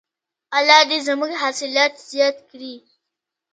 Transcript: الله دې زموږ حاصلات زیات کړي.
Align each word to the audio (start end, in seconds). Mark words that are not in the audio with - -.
الله 0.57 0.81
دې 0.89 0.97
زموږ 1.07 1.31
حاصلات 1.41 1.93
زیات 2.11 2.37
کړي. 2.49 2.75